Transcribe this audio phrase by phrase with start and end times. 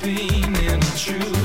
[0.00, 1.37] been in true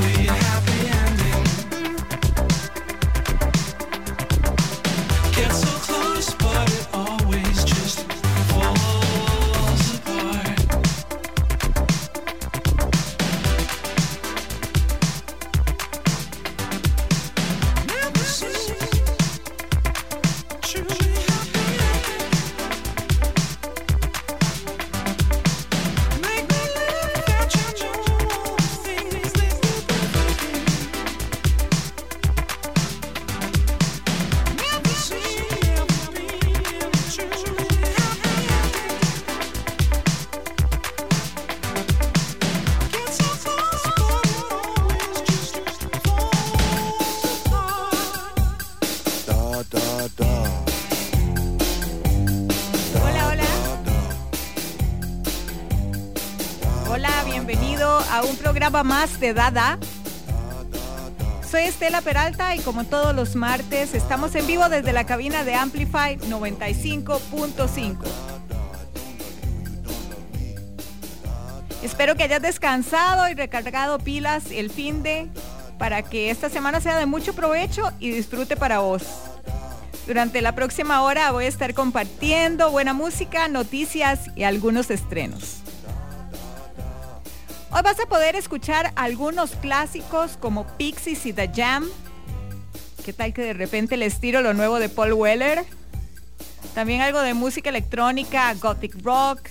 [59.04, 59.78] más de Dada.
[61.52, 65.56] Soy Estela Peralta y como todos los martes estamos en vivo desde la cabina de
[65.56, 67.98] Amplify 95.5.
[71.84, 75.28] Espero que hayas descansado y recargado pilas el fin de
[75.78, 79.04] para que esta semana sea de mucho provecho y disfrute para vos.
[80.08, 85.53] Durante la próxima hora voy a estar compartiendo buena música, noticias y algunos estrenos.
[87.83, 91.85] Vas a poder escuchar algunos clásicos como Pixies y The Jam.
[93.03, 95.65] ¿Qué tal que de repente les tiro lo nuevo de Paul Weller?
[96.74, 99.50] También algo de música electrónica, gothic rock.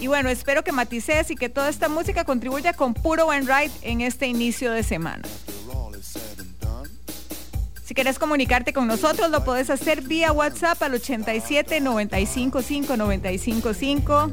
[0.00, 3.70] Y bueno, espero que matices y que toda esta música contribuya con puro buen ride
[3.82, 5.22] en este inicio de semana.
[7.84, 14.32] Si quieres comunicarte con nosotros, lo puedes hacer vía WhatsApp al 87 955 955.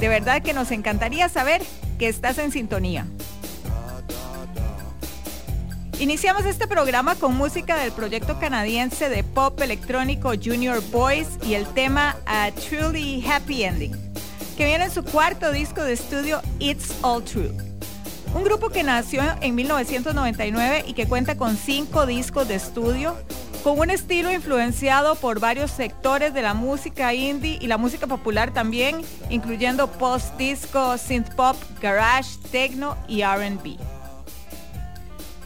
[0.00, 1.62] De verdad que nos encantaría saber
[1.98, 3.06] que estás en sintonía.
[5.98, 11.66] Iniciamos este programa con música del proyecto canadiense de pop electrónico Junior Boys y el
[11.68, 13.96] tema A Truly Happy Ending,
[14.58, 17.50] que viene en su cuarto disco de estudio It's All True.
[18.34, 23.16] Un grupo que nació en 1999 y que cuenta con cinco discos de estudio,
[23.66, 28.54] con un estilo influenciado por varios sectores de la música indie y la música popular
[28.54, 33.76] también, incluyendo post-disco, synth pop, garage, techno y RB.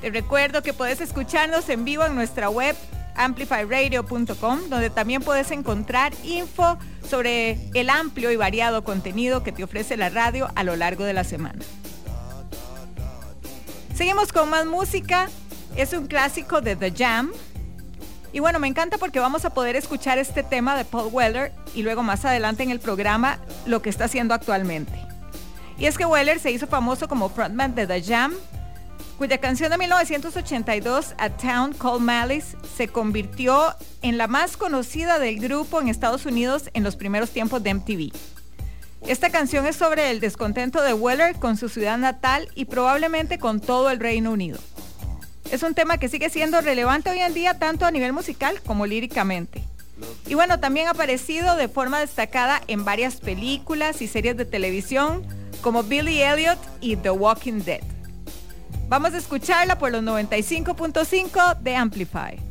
[0.02, 2.76] Te recuerdo que puedes escucharnos en vivo en nuestra web
[3.17, 6.76] amplifyradio.com, donde también puedes encontrar info
[7.08, 11.14] sobre el amplio y variado contenido que te ofrece la radio a lo largo de
[11.14, 11.64] la semana.
[13.94, 15.31] Seguimos con más música.
[15.75, 17.32] Es un clásico de The Jam.
[18.32, 21.82] Y bueno, me encanta porque vamos a poder escuchar este tema de Paul Weller y
[21.82, 24.93] luego más adelante en el programa lo que está haciendo actualmente.
[25.79, 28.35] Y es que Weller se hizo famoso como frontman de The Jam
[29.21, 35.38] cuya canción de 1982, A Town Called Malice, se convirtió en la más conocida del
[35.41, 38.12] grupo en Estados Unidos en los primeros tiempos de MTV.
[39.06, 43.61] Esta canción es sobre el descontento de Weller con su ciudad natal y probablemente con
[43.61, 44.59] todo el Reino Unido.
[45.51, 48.87] Es un tema que sigue siendo relevante hoy en día tanto a nivel musical como
[48.87, 49.65] líricamente.
[50.27, 55.25] Y bueno, también ha aparecido de forma destacada en varias películas y series de televisión
[55.61, 57.81] como Billy Elliot y The Walking Dead.
[58.89, 62.50] Vamos a escucharla por los 95.5 de Amplify.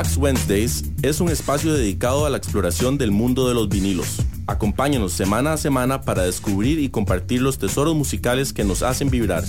[0.00, 4.22] Wax Wednesdays es un espacio dedicado a la exploración del mundo de los vinilos.
[4.46, 9.44] Acompáñanos semana a semana para descubrir y compartir los tesoros musicales que nos hacen vibrar.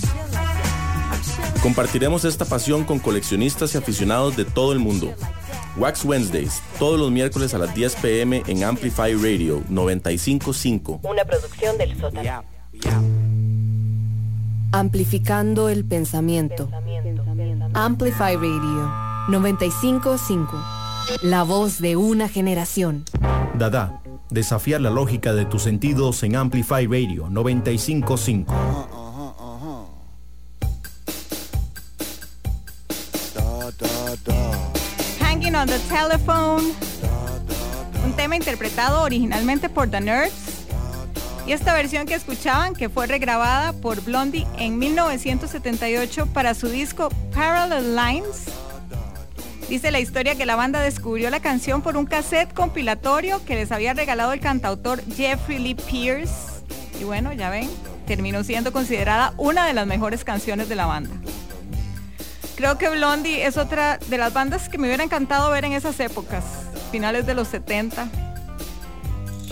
[1.62, 5.14] Compartiremos esta pasión con coleccionistas y aficionados de todo el mundo.
[5.78, 11.00] Wax Wednesdays, todos los miércoles a las 10 pm en Amplify Radio 955.
[11.02, 12.44] Una producción del sótano.
[14.72, 16.68] Amplificando el pensamiento.
[17.72, 20.62] Amplify Radio 955.
[21.22, 23.04] La voz de una generación.
[23.54, 28.52] Dada, desafiar la lógica de tus sentidos en Amplify Radio 955.
[35.20, 36.74] Hanging on the Telephone.
[38.04, 40.52] Un tema interpretado originalmente por The Nerds
[41.46, 47.08] y esta versión que escuchaban, que fue regrabada por Blondie en 1978 para su disco
[47.34, 48.44] Parallel Lines,
[49.72, 53.72] dice la historia que la banda descubrió la canción por un cassette compilatorio que les
[53.72, 56.62] había regalado el cantautor Jeffrey Lee Pierce.
[57.00, 57.70] Y bueno, ya ven,
[58.06, 61.14] terminó siendo considerada una de las mejores canciones de la banda.
[62.54, 65.98] Creo que Blondie es otra de las bandas que me hubiera encantado ver en esas
[66.00, 66.44] épocas,
[66.90, 68.08] finales de los 70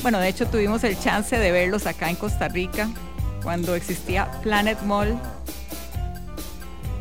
[0.03, 2.89] bueno, de hecho tuvimos el chance de verlos acá en Costa Rica
[3.43, 5.19] cuando existía Planet Mall.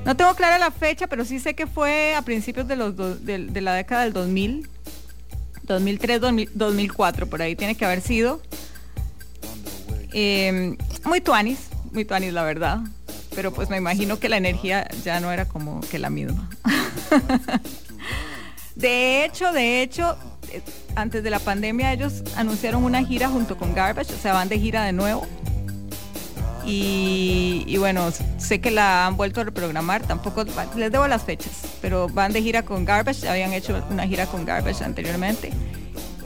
[0.10, 3.62] No tengo clara la fecha, pero sí sé que fue a principios de, los de,
[3.62, 4.68] la década del 2000,
[5.62, 8.42] 2003, 2004, por ahí tiene que haber sido.
[10.12, 11.60] Em, muy tuanis,
[11.92, 12.80] muy tuanis la verdad,
[13.36, 16.50] pero pues me imagino que la energía ya no era como que la misma.
[18.76, 20.18] de hecho, de hecho,
[20.96, 24.58] antes de la pandemia ellos anunciaron una gira junto con Garbage, o sea, van de
[24.58, 25.28] gira de nuevo.
[26.72, 30.44] Y, bueno, sé que la han vuelto a reprogramar, tampoco
[30.76, 34.46] les debo las fechas, pero van de gira con Garbage, habían hecho una gira con
[34.46, 35.52] Garbage anteriormente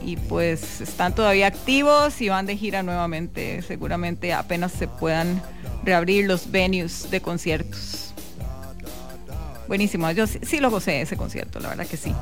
[0.06, 5.42] y pues están todavía activos y van de gira nuevamente, seguramente apenas se puedan
[5.82, 8.12] reabrir los venues de conciertos.
[9.66, 12.14] Buenísimo, yo sí, sí lo gocé ese concierto, la verdad que sí.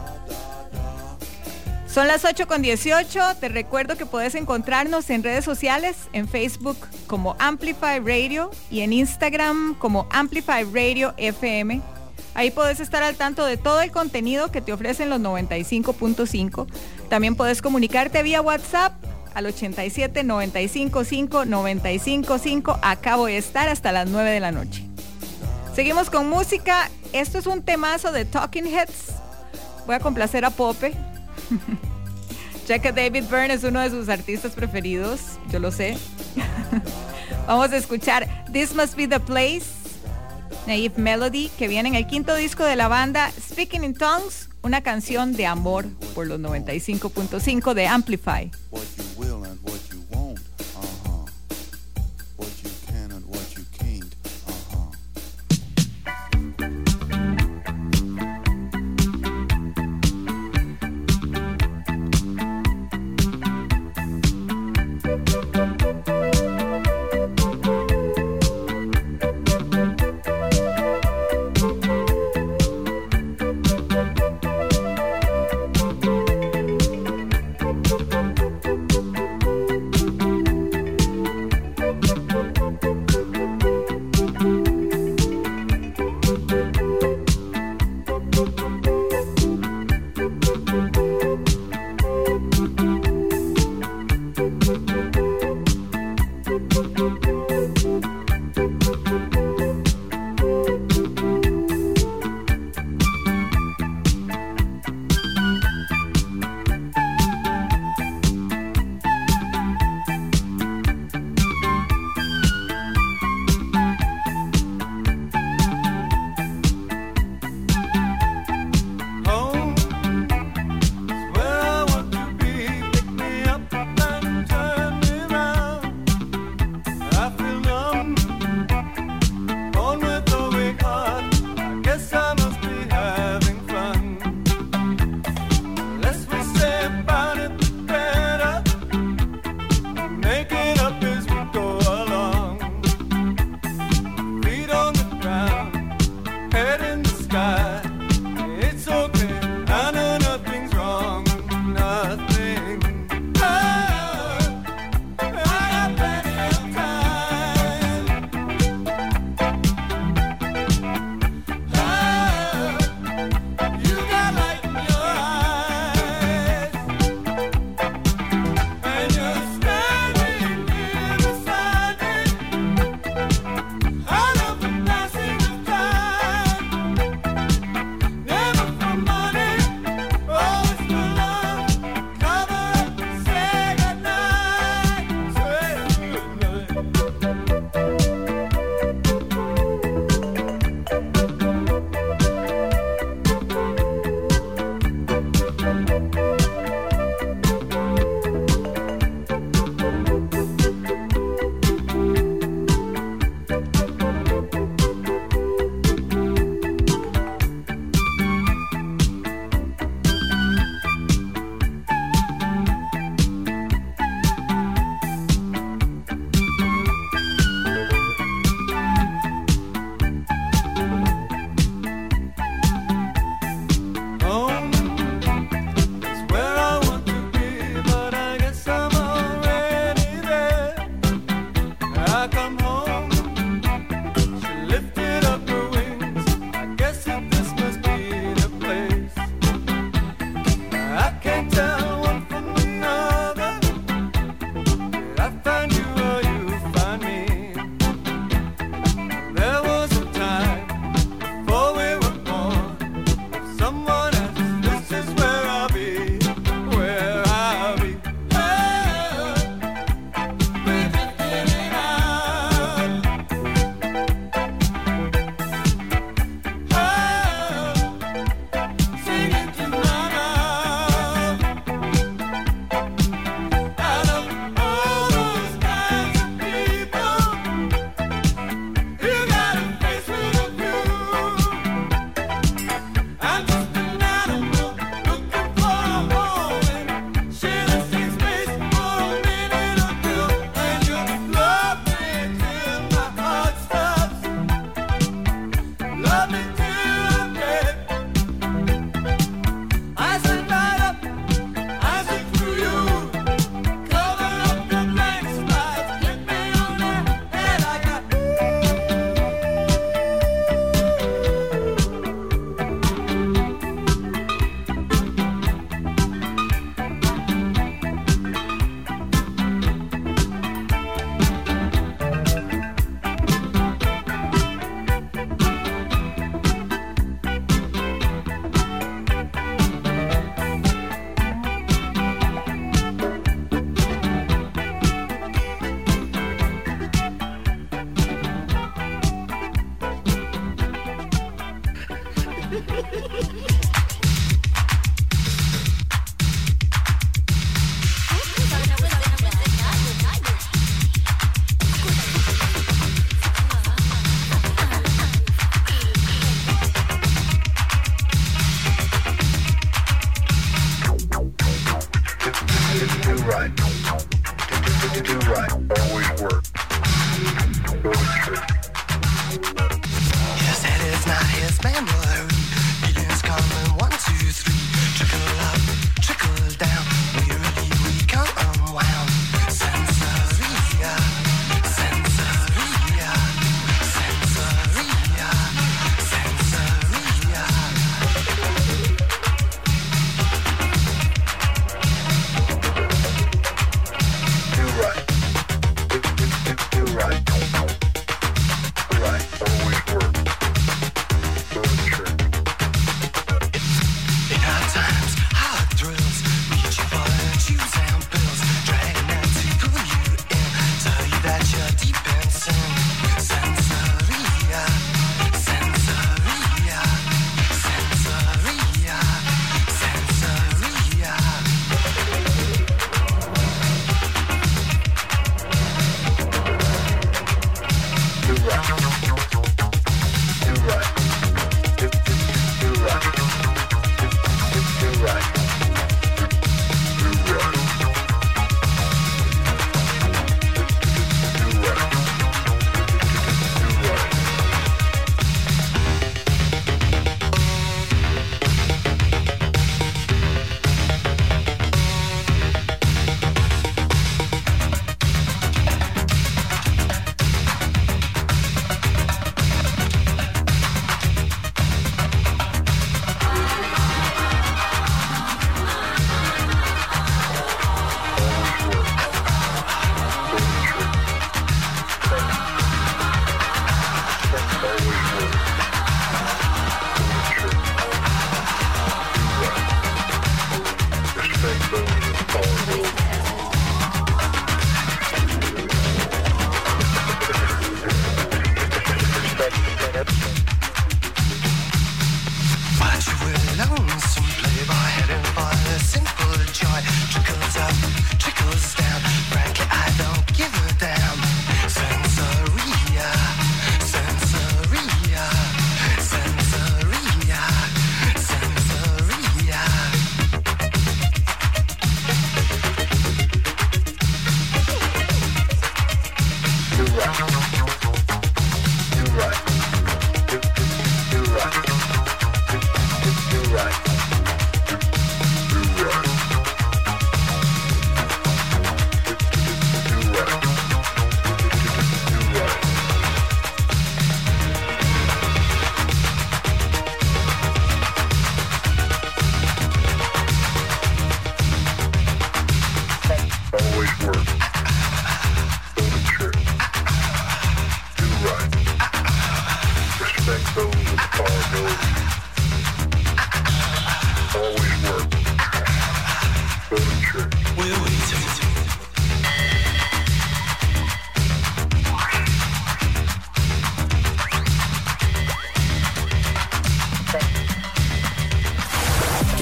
[1.93, 3.21] Son las 8 con 18.
[3.39, 8.95] Te recuerdo que puedes encontrarnos en redes sociales, en Facebook como Amplify Radio y en
[8.95, 11.83] Instagram como Amplify Radio FM.
[12.33, 16.67] Ahí puedes estar al tanto de todo el contenido que te ofrecen los 95.5.
[17.11, 18.95] También puedes comunicarte vía WhatsApp
[19.35, 22.79] al 87 95 5 95 5.
[22.81, 24.83] Acabo de estar hasta las 9 de la noche.
[25.75, 26.91] Seguimos con música.
[27.13, 29.13] Esto es un temazo de Talking Heads.
[29.85, 31.12] Voy a complacer a Pope.
[32.69, 35.97] ya que David Byrne es uno de sus artistas preferidos, yo lo sé.
[37.47, 39.67] Vamos a escuchar This Must Be the Place,
[40.67, 44.83] Naive Melody, que viene en el quinto disco de la banda Speaking in Tongues, una
[44.83, 48.51] canción de amor por los 95.5 de Amplify.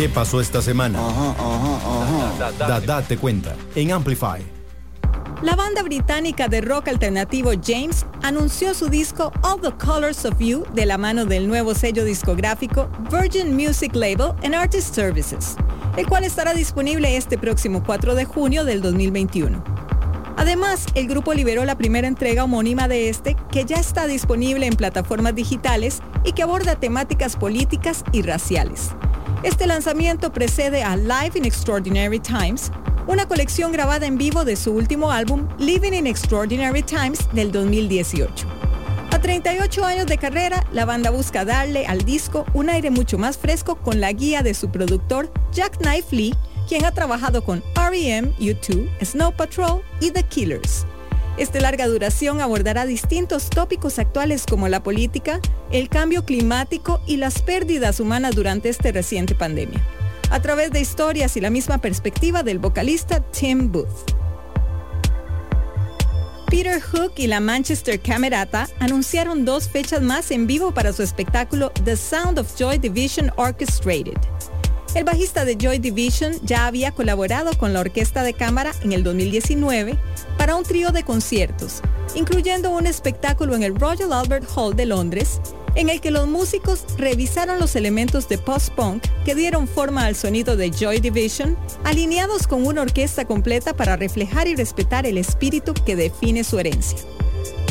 [0.00, 0.98] ¿Qué pasó esta semana?
[2.58, 4.40] Dada te cuenta en Amplify.
[5.42, 10.64] La banda británica de rock alternativo James anunció su disco All the Colors of You
[10.72, 15.56] de la mano del nuevo sello discográfico Virgin Music Label and Artist Services,
[15.98, 19.62] el cual estará disponible este próximo 4 de junio del 2021.
[20.38, 24.76] Además, el grupo liberó la primera entrega homónima de este, que ya está disponible en
[24.76, 28.92] plataformas digitales y que aborda temáticas políticas y raciales.
[29.42, 32.70] Este lanzamiento precede a Live in Extraordinary Times,
[33.07, 38.46] una colección grabada en vivo de su último álbum Living in Extraordinary Times del 2018.
[39.11, 43.38] A 38 años de carrera, la banda busca darle al disco un aire mucho más
[43.38, 46.35] fresco con la guía de su productor Jack Knife Lee,
[46.68, 50.85] quien ha trabajado con REM, U2, Snow Patrol y The Killers.
[51.37, 55.40] Esta larga duración abordará distintos tópicos actuales como la política,
[55.71, 59.81] el cambio climático y las pérdidas humanas durante esta reciente pandemia,
[60.31, 64.14] a través de historias y la misma perspectiva del vocalista Tim Booth.
[66.51, 71.71] Peter Hook y la Manchester Camerata anunciaron dos fechas más en vivo para su espectáculo
[71.85, 74.19] The Sound of Joy Division Orchestrated.
[74.92, 79.05] El bajista de Joy Division ya había colaborado con la Orquesta de Cámara en el
[79.05, 79.96] 2019
[80.37, 81.81] para un trío de conciertos,
[82.16, 85.40] incluyendo un espectáculo en el Royal Albert Hall de Londres,
[85.76, 90.57] en el que los músicos revisaron los elementos de post-punk que dieron forma al sonido
[90.57, 95.94] de Joy Division, alineados con una orquesta completa para reflejar y respetar el espíritu que
[95.94, 96.98] define su herencia.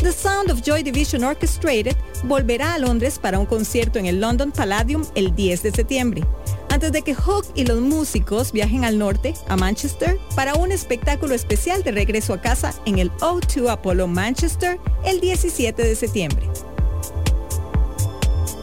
[0.02, 4.50] The Sound of Joy Division Orchestrated volverá a Londres para un concierto en el London
[4.50, 6.24] Palladium el 10 de septiembre,
[6.70, 11.34] antes de que Hook y los músicos viajen al norte, a Manchester, para un espectáculo
[11.34, 16.48] especial de regreso a casa en el O2 Apollo Manchester el 17 de septiembre.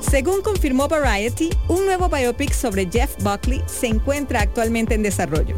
[0.10, 5.58] Según confirmó Variety, un nuevo biopic sobre Jeff Buckley se encuentra actualmente en desarrollo.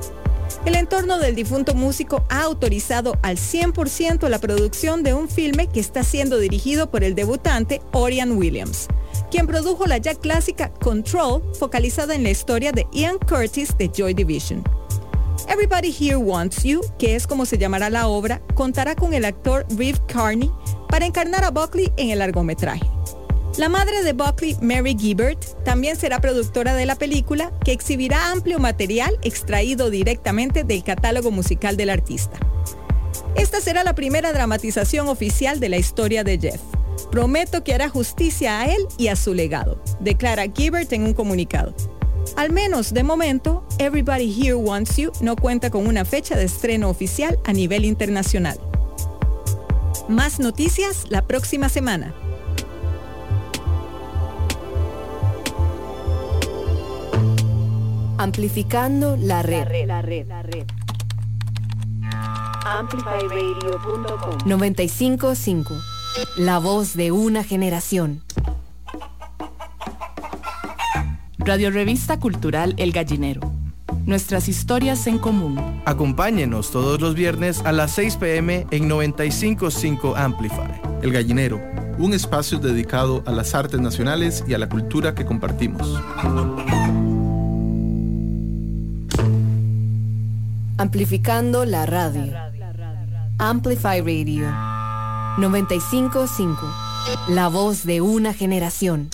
[0.66, 5.80] El entorno del difunto músico ha autorizado al 100% la producción de un filme que
[5.80, 8.88] está siendo dirigido por el debutante Orion Williams,
[9.32, 14.14] quien produjo la ya clásica Control, focalizada en la historia de Ian Curtis de Joy
[14.14, 14.62] Division.
[15.48, 19.66] Everybody Here Wants You, que es como se llamará la obra, contará con el actor
[19.78, 20.52] Reeve Carney
[20.90, 22.99] para encarnar a Buckley en el largometraje.
[23.58, 28.60] La madre de Buckley, Mary Gibbert, también será productora de la película, que exhibirá amplio
[28.60, 32.38] material extraído directamente del catálogo musical del artista.
[33.36, 36.62] Esta será la primera dramatización oficial de la historia de Jeff.
[37.12, 41.74] Prometo que hará justicia a él y a su legado, declara Gibbert en un comunicado.
[42.36, 46.90] Al menos de momento, Everybody Here Wants You no cuenta con una fecha de estreno
[46.90, 48.60] oficial a nivel internacional.
[50.08, 52.14] Más noticias la próxima semana.
[58.20, 59.60] Amplificando la red.
[59.86, 60.66] La red, la red.
[62.66, 65.74] Amplifyradio.com 955.
[66.36, 68.22] La voz de una generación.
[71.38, 73.40] Radio Revista Cultural El Gallinero.
[74.06, 75.82] Nuestras historias en común.
[75.86, 80.82] Acompáñenos todos los viernes a las 6 pm en 955 Amplify.
[81.02, 81.62] El Gallinero,
[81.98, 85.98] un espacio dedicado a las artes nacionales y a la cultura que compartimos.
[90.80, 92.34] Amplificando la radio.
[93.38, 94.48] Amplify Radio.
[95.38, 96.58] 955.
[97.28, 99.10] La voz de una generación.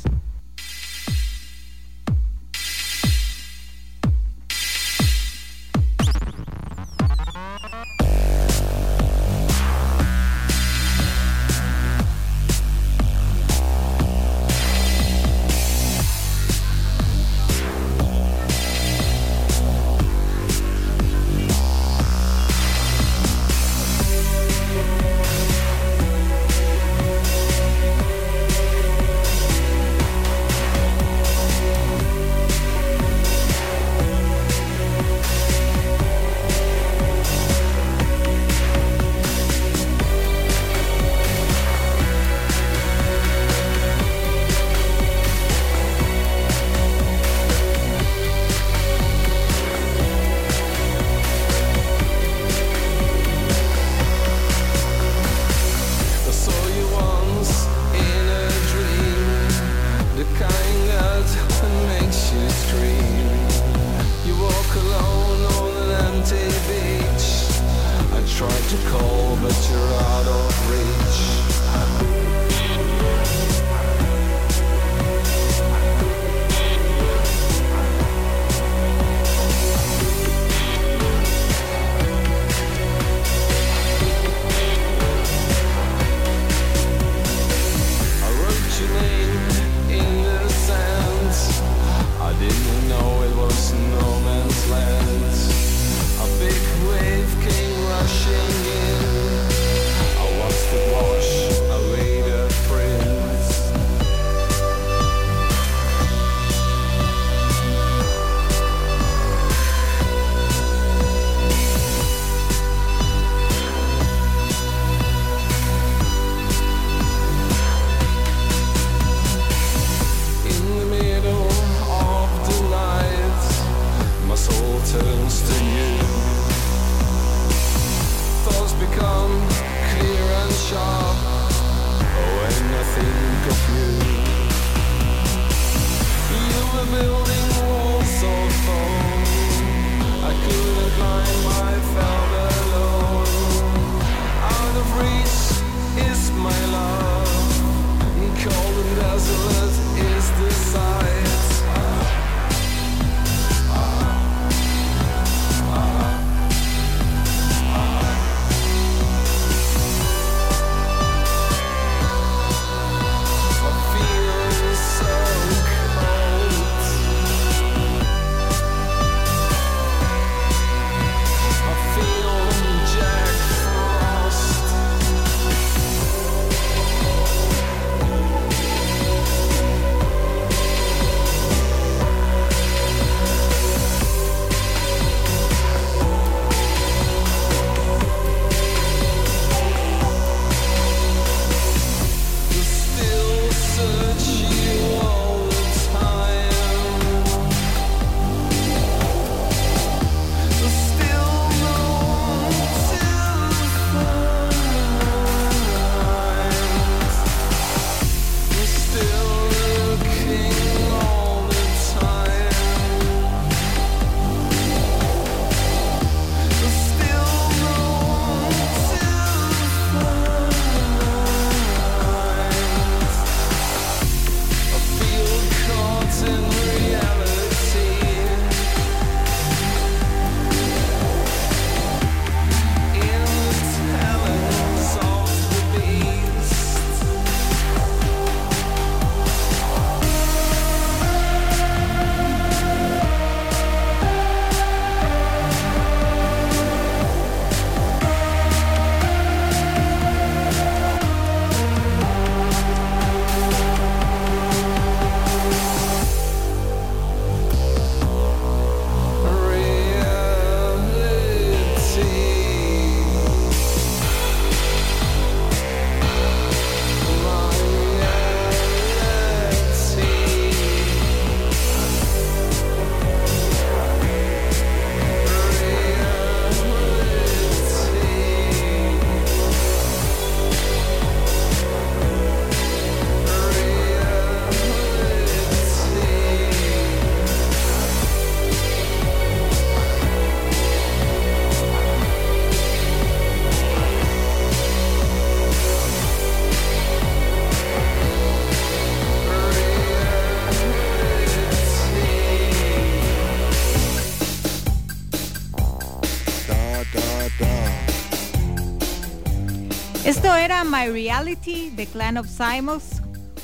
[310.45, 313.01] Era My Reality de Clan of Simons,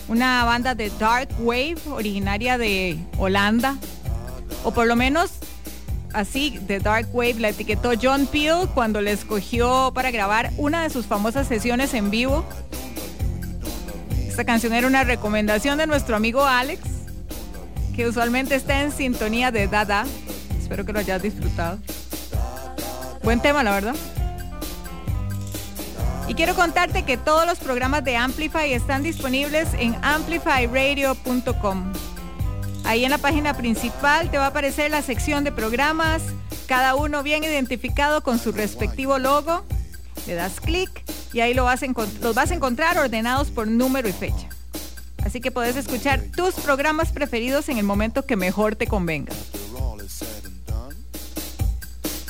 [0.08, 3.76] una banda de dark wave originaria de Holanda,
[4.64, 5.32] o por lo menos
[6.14, 10.92] así de dark wave la etiquetó John Peel cuando le escogió para grabar una de
[10.92, 12.46] sus famosas sesiones en vivo.
[14.28, 16.84] Esta canción era una recomendación de nuestro amigo Alex,
[17.96, 20.06] que usualmente está en sintonía de Dada.
[20.62, 21.80] Espero que lo hayas disfrutado.
[23.24, 23.96] Buen tema, la verdad.
[26.32, 31.92] Y quiero contarte que todos los programas de Amplify están disponibles en amplifyradio.com.
[32.86, 36.22] Ahí en la página principal te va a aparecer la sección de programas,
[36.68, 39.66] cada uno bien identificado con su respectivo logo.
[40.26, 41.82] Le das clic y ahí lo vas
[42.22, 44.48] los vas a encontrar ordenados por número y fecha.
[45.26, 49.34] Así que puedes escuchar tus programas preferidos en el momento que mejor te convenga.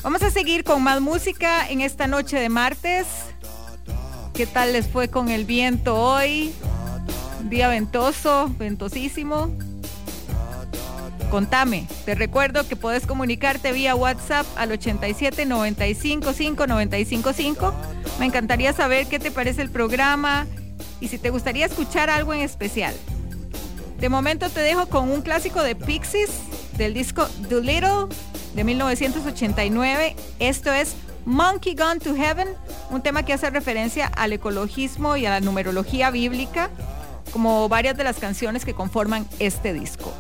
[0.01, 3.05] Vamos a seguir con más música en esta noche de martes.
[4.41, 6.51] ¿Qué tal les fue con el viento hoy?
[7.43, 9.55] día ventoso, ventosísimo.
[11.29, 11.85] Contame.
[12.05, 17.73] Te recuerdo que puedes comunicarte vía WhatsApp al 87 95 5 95 5.
[18.17, 20.47] Me encantaría saber qué te parece el programa
[20.99, 22.95] y si te gustaría escuchar algo en especial.
[23.99, 26.31] De momento te dejo con un clásico de Pixies
[26.79, 28.07] del disco Little
[28.55, 30.15] de 1989.
[30.39, 30.95] Esto es
[31.25, 32.49] Monkey Gone to Heaven,
[32.89, 36.69] un tema que hace referencia al ecologismo y a la numerología bíblica,
[37.31, 40.13] como varias de las canciones que conforman este disco.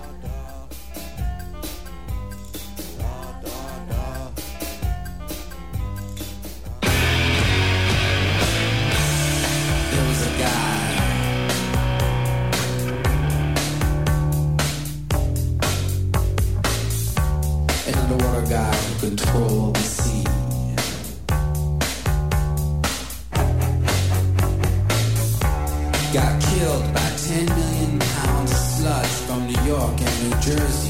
[29.71, 30.80] York and New Jersey.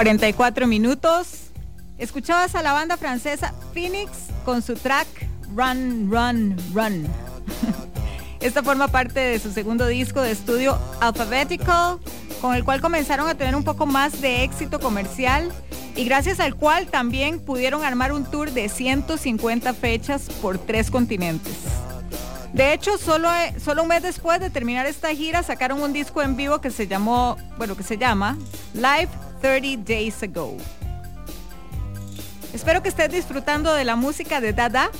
[0.00, 1.50] 44 minutos.
[1.98, 4.10] Escuchabas a la banda francesa Phoenix
[4.46, 5.06] con su track
[5.54, 7.06] Run, Run, Run.
[8.40, 11.98] Esta forma parte de su segundo disco de estudio Alphabetical,
[12.40, 15.52] con el cual comenzaron a tener un poco más de éxito comercial
[15.94, 21.58] y gracias al cual también pudieron armar un tour de 150 fechas por tres continentes.
[22.54, 23.28] De hecho, solo,
[23.62, 26.86] solo un mes después de terminar esta gira, sacaron un disco en vivo que se
[26.86, 28.38] llamó, bueno, que se llama
[28.72, 29.10] Live
[29.40, 30.56] 30 Days Ago.
[32.52, 34.90] Espero que estés disfrutando de la música de Dada.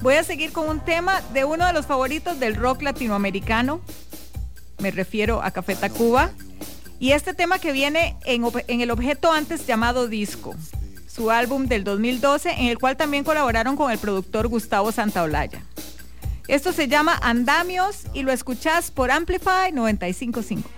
[0.00, 3.80] Voy a seguir con un tema de uno de los favoritos del rock latinoamericano.
[4.78, 6.30] Me refiero a Café Tacuba.
[7.00, 10.54] Y este tema que viene en, en el objeto antes llamado Disco,
[11.06, 15.62] su álbum del 2012, en el cual también colaboraron con el productor Gustavo Santaolalla.
[16.48, 20.77] Esto se llama Andamios y lo escuchás por Amplify 955.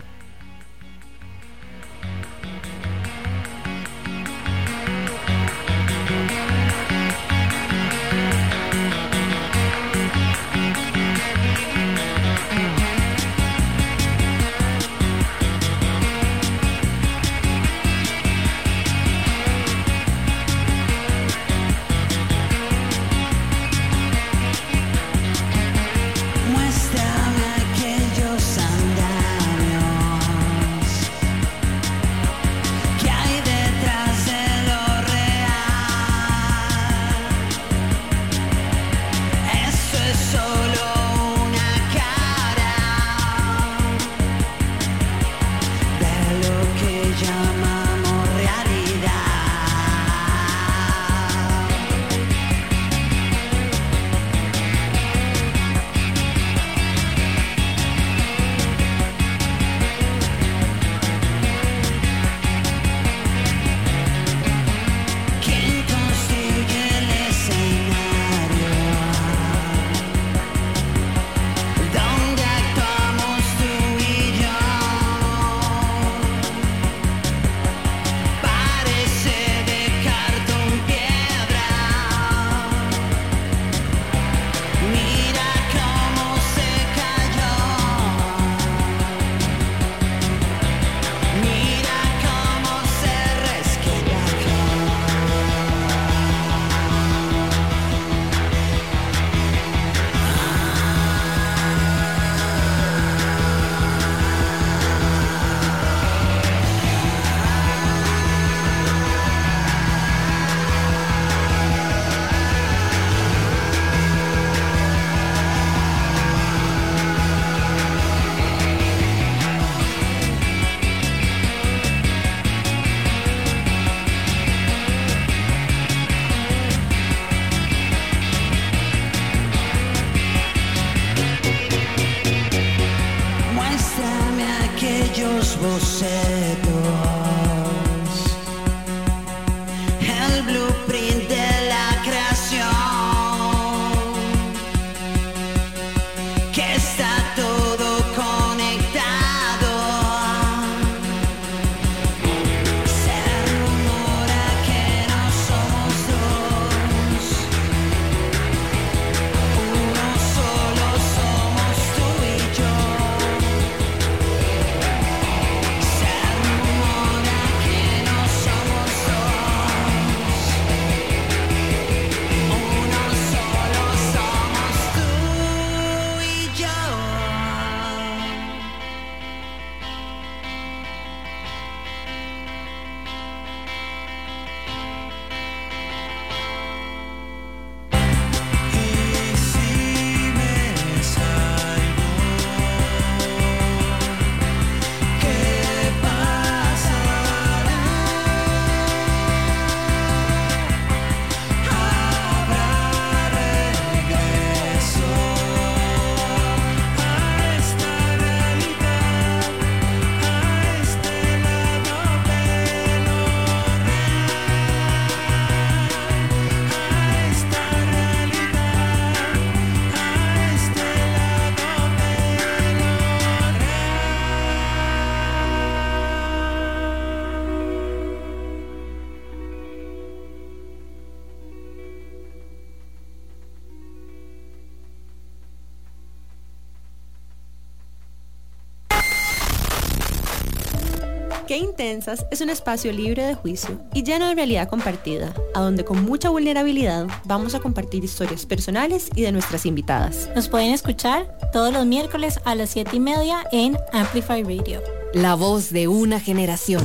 [242.30, 246.30] Es un espacio libre de juicio y lleno de realidad compartida, a donde con mucha
[246.30, 250.30] vulnerabilidad vamos a compartir historias personales y de nuestras invitadas.
[250.36, 254.80] Nos pueden escuchar todos los miércoles a las 7 y media en Amplify Radio.
[255.14, 256.84] La voz de una generación.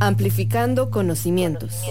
[0.00, 1.82] Amplificando conocimientos.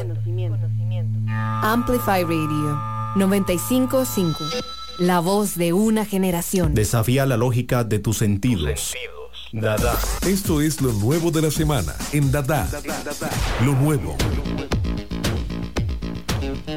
[1.62, 2.82] Amplify Radio
[3.16, 4.40] 955.
[5.00, 6.74] La voz de una generación.
[6.74, 8.94] Desafía la lógica de tus sentidos.
[9.54, 10.00] Dada.
[10.26, 12.68] Esto es lo nuevo de la semana en Dada.
[13.64, 14.18] Lo nuevo.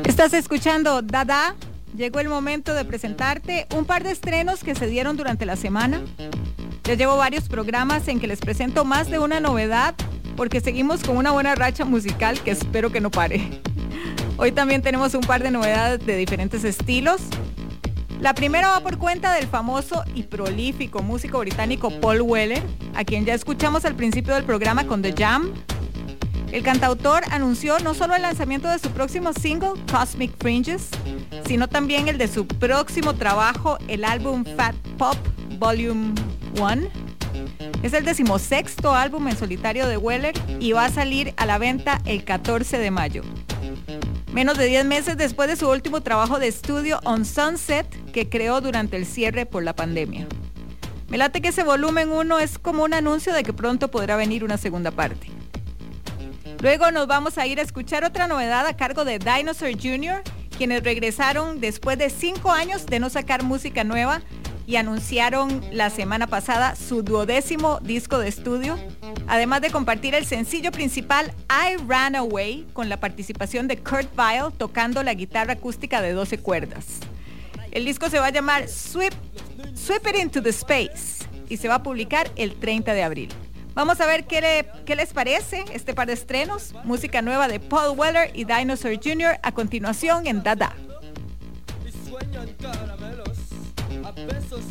[0.04, 1.56] Estás escuchando Dada.
[1.96, 6.02] Llegó el momento de presentarte un par de estrenos que se dieron durante la semana.
[6.84, 9.94] Ya llevo varios programas en que les presento más de una novedad
[10.36, 13.62] porque seguimos con una buena racha musical que espero que no pare.
[14.36, 17.22] Hoy también tenemos un par de novedades de diferentes estilos.
[18.20, 22.62] La primera va por cuenta del famoso y prolífico músico británico Paul Weller,
[22.94, 25.52] a quien ya escuchamos al principio del programa con The Jam.
[26.50, 30.88] El cantautor anunció no solo el lanzamiento de su próximo single, Cosmic Fringes,
[31.46, 35.16] sino también el de su próximo trabajo, el álbum Fat Pop
[35.58, 36.14] Volume
[36.58, 36.88] 1.
[37.82, 42.00] Es el decimosexto álbum en solitario de Weller y va a salir a la venta
[42.06, 43.22] el 14 de mayo.
[44.36, 48.60] Menos de 10 meses después de su último trabajo de estudio On Sunset, que creó
[48.60, 50.26] durante el cierre por la pandemia.
[51.08, 54.44] Me late que ese volumen 1 es como un anuncio de que pronto podrá venir
[54.44, 55.30] una segunda parte.
[56.60, 60.22] Luego nos vamos a ir a escuchar otra novedad a cargo de Dinosaur Jr.,
[60.54, 64.20] quienes regresaron después de 5 años de no sacar música nueva
[64.66, 68.76] y anunciaron la semana pasada su duodécimo disco de estudio,
[69.28, 74.52] además de compartir el sencillo principal I Ran Away con la participación de Kurt Vile
[74.58, 76.86] tocando la guitarra acústica de 12 cuerdas.
[77.70, 79.12] El disco se va a llamar Sweep,
[79.62, 83.28] It Into the Space y se va a publicar el 30 de abril.
[83.74, 87.96] Vamos a ver qué, qué les parece este par de estrenos, música nueva de Paul
[87.96, 89.38] Weller y Dinosaur Jr.
[89.42, 90.74] a continuación en Dada.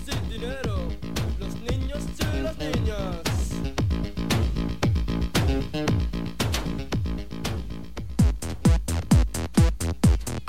[0.05, 0.89] Sin dinero,
[1.39, 2.03] los niños
[2.57, 3.21] niñas.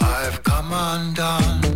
[0.00, 1.75] I've come undone.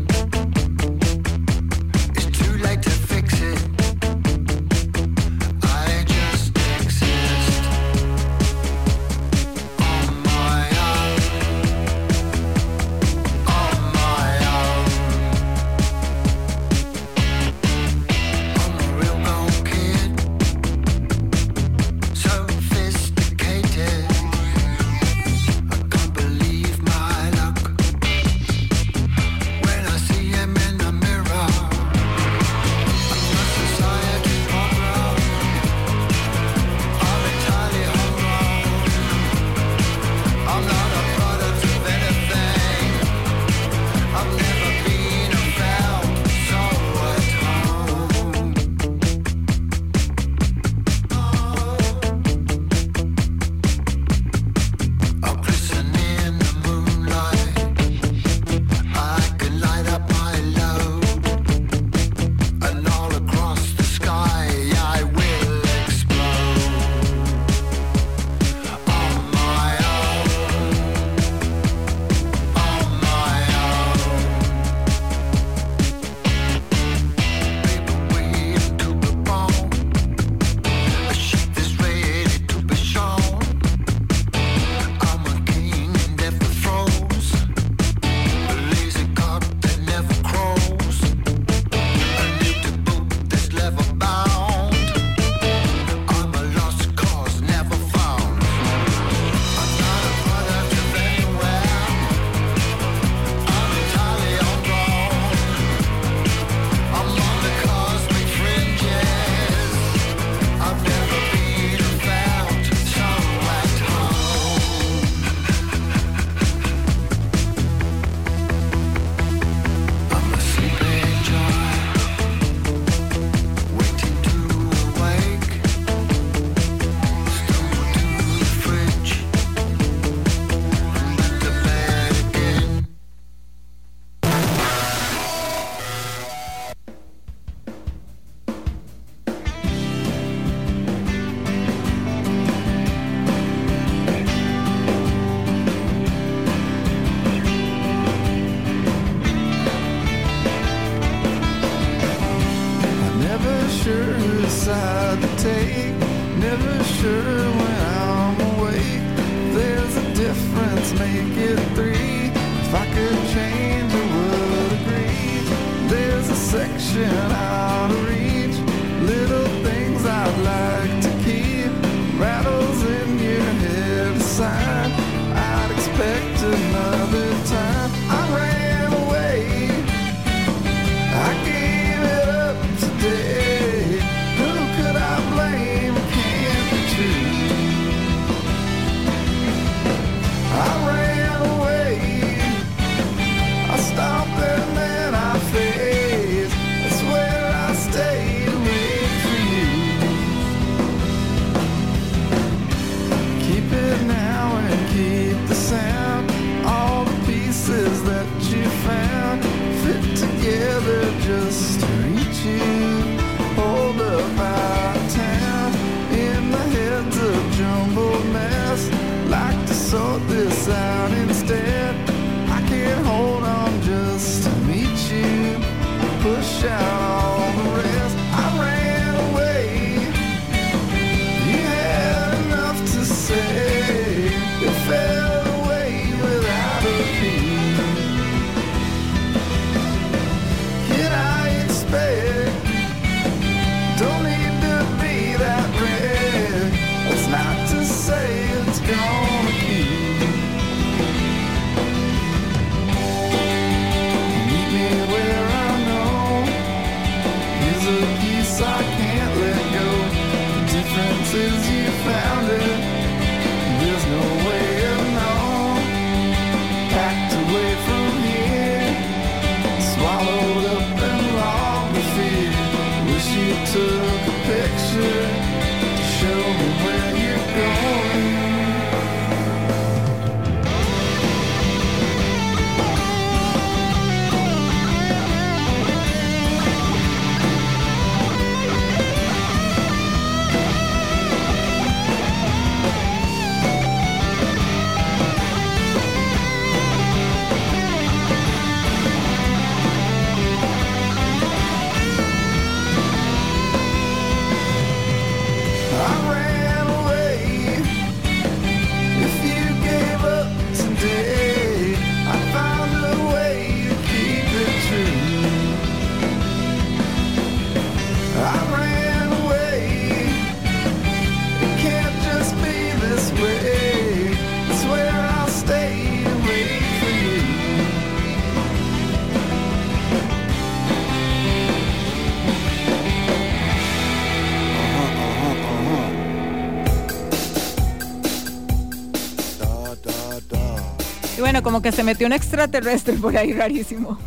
[341.63, 344.19] Como que se metió un extraterrestre por ahí rarísimo.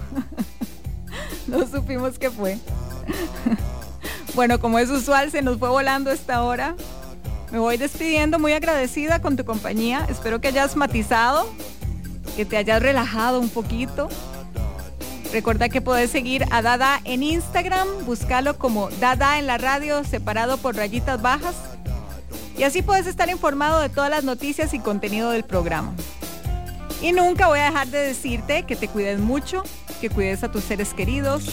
[1.48, 2.58] no supimos qué fue.
[4.36, 6.76] bueno, como es usual, se nos fue volando esta hora.
[7.52, 10.08] Me voy despidiendo muy agradecida con tu compañía.
[10.10, 11.48] Espero que hayas matizado,
[12.36, 14.10] que te hayas relajado un poquito.
[15.32, 20.58] Recuerda que puedes seguir a Dada en Instagram, búscalo como Dada en la radio, separado
[20.58, 21.56] por rayitas bajas.
[22.58, 25.94] Y así puedes estar informado de todas las noticias y contenido del programa.
[27.04, 29.62] Y nunca voy a dejar de decirte que te cuides mucho,
[30.00, 31.44] que cuides a tus seres queridos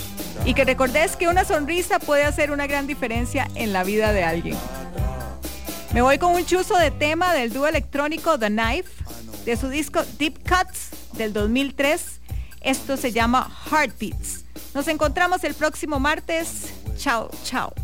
[0.44, 4.22] y que recordes que una sonrisa puede hacer una gran diferencia en la vida de
[4.22, 4.56] alguien.
[5.92, 8.90] Me voy con un chuzo de tema del dúo electrónico The Knife,
[9.44, 12.20] de su disco Deep Cuts del 2003.
[12.60, 14.44] Esto se llama Heartbeats.
[14.72, 16.72] Nos encontramos el próximo martes.
[16.96, 17.74] Chao, chao.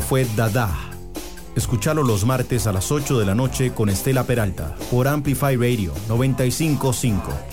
[0.00, 0.70] Fue Dada.
[1.54, 5.92] Escúchalo los martes a las 8 de la noche con Estela Peralta por Amplify Radio
[6.08, 7.51] 955.